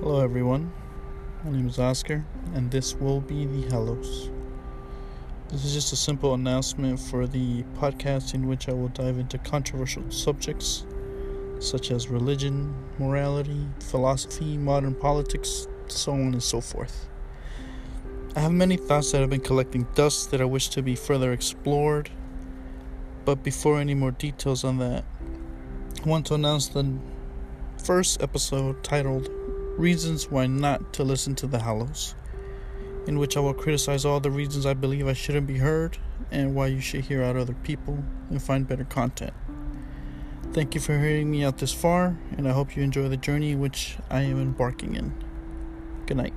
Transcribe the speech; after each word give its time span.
Hello, 0.00 0.20
everyone. 0.20 0.72
My 1.42 1.50
name 1.50 1.66
is 1.66 1.80
Oscar, 1.80 2.24
and 2.54 2.70
this 2.70 2.94
will 2.94 3.20
be 3.20 3.46
the 3.46 3.68
Hellos. 3.68 4.30
This 5.48 5.64
is 5.64 5.74
just 5.74 5.92
a 5.92 5.96
simple 5.96 6.34
announcement 6.34 7.00
for 7.00 7.26
the 7.26 7.64
podcast 7.74 8.32
in 8.32 8.46
which 8.46 8.68
I 8.68 8.74
will 8.74 8.90
dive 8.90 9.18
into 9.18 9.38
controversial 9.38 10.08
subjects 10.08 10.86
such 11.58 11.90
as 11.90 12.06
religion, 12.06 12.72
morality, 13.00 13.66
philosophy, 13.80 14.56
modern 14.56 14.94
politics, 14.94 15.66
so 15.88 16.12
on 16.12 16.32
and 16.32 16.42
so 16.44 16.60
forth. 16.60 17.08
I 18.36 18.40
have 18.40 18.52
many 18.52 18.76
thoughts 18.76 19.10
that 19.10 19.20
have 19.20 19.30
been 19.30 19.40
collecting 19.40 19.88
dust 19.96 20.30
that 20.30 20.40
I 20.40 20.44
wish 20.44 20.68
to 20.68 20.80
be 20.80 20.94
further 20.94 21.32
explored, 21.32 22.08
but 23.24 23.42
before 23.42 23.80
any 23.80 23.94
more 23.94 24.12
details 24.12 24.62
on 24.62 24.78
that, 24.78 25.04
I 26.04 26.08
want 26.08 26.26
to 26.26 26.34
announce 26.34 26.68
the 26.68 26.88
first 27.82 28.22
episode 28.22 28.84
titled 28.84 29.28
Reasons 29.78 30.28
Why 30.28 30.48
Not 30.48 30.92
to 30.94 31.04
Listen 31.04 31.36
to 31.36 31.46
the 31.46 31.60
Hallows, 31.60 32.16
in 33.06 33.16
which 33.16 33.36
I 33.36 33.40
will 33.40 33.54
criticize 33.54 34.04
all 34.04 34.18
the 34.18 34.28
reasons 34.28 34.66
I 34.66 34.74
believe 34.74 35.06
I 35.06 35.12
shouldn't 35.12 35.46
be 35.46 35.58
heard 35.58 35.96
and 36.32 36.56
why 36.56 36.66
you 36.66 36.80
should 36.80 37.04
hear 37.04 37.22
out 37.22 37.36
other 37.36 37.54
people 37.62 38.02
and 38.28 38.42
find 38.42 38.66
better 38.66 38.82
content. 38.82 39.32
Thank 40.52 40.74
you 40.74 40.80
for 40.80 40.98
hearing 40.98 41.30
me 41.30 41.44
out 41.44 41.58
this 41.58 41.72
far, 41.72 42.18
and 42.36 42.48
I 42.48 42.52
hope 42.54 42.76
you 42.76 42.82
enjoy 42.82 43.08
the 43.08 43.16
journey 43.16 43.54
which 43.54 43.96
I 44.10 44.22
am 44.22 44.42
embarking 44.42 44.96
in. 44.96 45.14
Good 46.06 46.16
night. 46.16 46.34